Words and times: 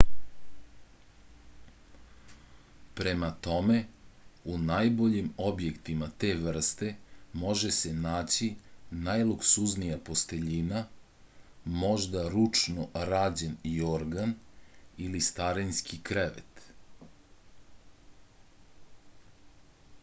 prema 2.99 3.27
tome 3.47 3.75
u 4.53 4.55
najboljim 4.69 5.27
objektima 5.49 6.07
te 6.23 6.31
vrste 6.45 6.87
može 7.41 7.73
se 7.79 7.91
naći 8.05 8.47
najluksuznija 9.09 9.97
posteljina 10.09 10.81
možda 11.83 12.23
ručno 12.37 12.87
rađen 13.13 13.55
jorgan 13.73 14.33
ili 15.09 15.21
starinski 15.29 16.01
krevet 16.11 16.65